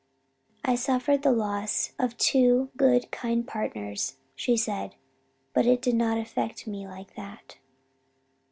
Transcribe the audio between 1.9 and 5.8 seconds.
of two good kind partners,' she said, 'but it